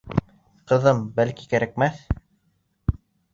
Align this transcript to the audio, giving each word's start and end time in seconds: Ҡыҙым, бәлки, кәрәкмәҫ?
Ҡыҙым, 0.71 1.03
бәлки, 1.19 1.45
кәрәкмәҫ? 1.51 2.01